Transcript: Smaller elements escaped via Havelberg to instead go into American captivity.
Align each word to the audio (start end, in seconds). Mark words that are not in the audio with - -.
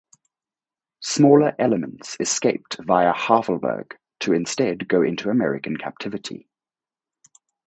Smaller 1.01 1.53
elements 1.59 2.17
escaped 2.19 2.77
via 2.79 3.13
Havelberg 3.13 3.91
to 4.21 4.33
instead 4.33 4.87
go 4.87 5.03
into 5.03 5.29
American 5.29 5.77
captivity. 5.77 6.49